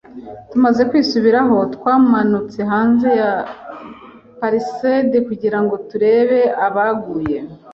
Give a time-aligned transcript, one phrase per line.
[0.51, 3.31] Tumaze kwisubiraho, twamanutse hanze ya
[4.39, 7.39] palisade kugirango turebe abaguye